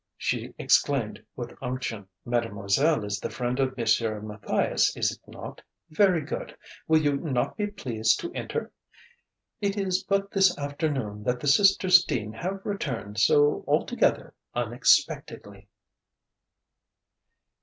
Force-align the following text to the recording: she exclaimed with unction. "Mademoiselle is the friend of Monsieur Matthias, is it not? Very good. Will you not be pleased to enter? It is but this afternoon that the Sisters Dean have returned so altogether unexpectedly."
she 0.17 0.51
exclaimed 0.57 1.23
with 1.35 1.55
unction. 1.61 2.07
"Mademoiselle 2.25 3.05
is 3.05 3.19
the 3.19 3.29
friend 3.29 3.59
of 3.59 3.77
Monsieur 3.77 4.19
Matthias, 4.19 4.97
is 4.97 5.11
it 5.11 5.19
not? 5.27 5.61
Very 5.91 6.21
good. 6.21 6.57
Will 6.87 6.99
you 6.99 7.17
not 7.17 7.55
be 7.55 7.67
pleased 7.67 8.19
to 8.21 8.31
enter? 8.33 8.71
It 9.61 9.77
is 9.77 10.01
but 10.03 10.31
this 10.31 10.57
afternoon 10.57 11.21
that 11.25 11.39
the 11.39 11.45
Sisters 11.47 12.03
Dean 12.03 12.33
have 12.33 12.65
returned 12.65 13.19
so 13.19 13.63
altogether 13.67 14.33
unexpectedly." 14.55 15.67